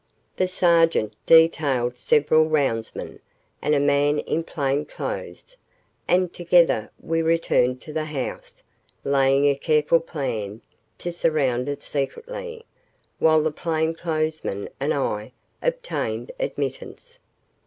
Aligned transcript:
The 0.37 0.47
sergeant 0.47 1.13
detailed 1.27 1.95
several 1.95 2.45
roundsmen, 2.49 3.19
and 3.61 3.75
a 3.75 3.79
man 3.79 4.17
in 4.17 4.43
plainclothes, 4.43 5.57
and 6.07 6.33
together 6.33 6.89
we 6.99 7.21
returned 7.21 7.81
to 7.81 7.93
the 7.93 8.05
house, 8.05 8.63
laying 9.03 9.45
a 9.45 9.53
careful 9.53 9.99
plan 9.99 10.61
to 10.97 11.11
surround 11.11 11.69
it 11.69 11.83
secretly, 11.83 12.65
while 13.19 13.43
the 13.43 13.51
plainclothesman 13.51 14.69
and 14.79 14.91
I 14.91 15.33
obtained 15.61 16.31
admittance. 16.39 17.19